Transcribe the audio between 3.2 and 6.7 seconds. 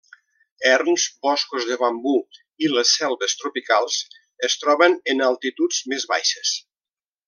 tropicals es troben en altituds més baixes.